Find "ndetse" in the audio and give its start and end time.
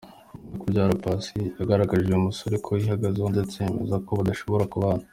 3.35-3.55